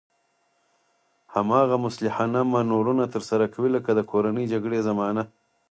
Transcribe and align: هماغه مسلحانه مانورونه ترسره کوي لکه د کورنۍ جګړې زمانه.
هماغه 1.35 1.75
مسلحانه 1.85 2.39
مانورونه 2.53 3.03
ترسره 3.13 3.45
کوي 3.53 3.69
لکه 3.75 3.91
د 3.95 3.99
کورنۍ 4.11 4.45
جګړې 4.53 4.79
زمانه. 4.87 5.23